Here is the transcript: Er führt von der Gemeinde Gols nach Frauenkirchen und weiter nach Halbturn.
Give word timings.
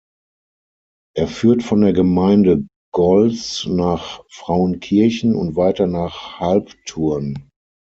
Er 1.15 1.27
führt 1.27 1.61
von 1.61 1.81
der 1.81 1.93
Gemeinde 1.93 2.65
Gols 2.91 3.67
nach 3.67 4.23
Frauenkirchen 4.31 5.35
und 5.35 5.55
weiter 5.55 5.85
nach 5.85 6.39
Halbturn. 6.39 7.51